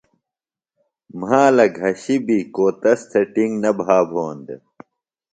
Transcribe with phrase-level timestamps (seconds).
[1.19, 4.61] مھالہ گھشیۡ بیۡ کو تس تھےۡ ٹِنگ نہ بھا بھون دےۡ۔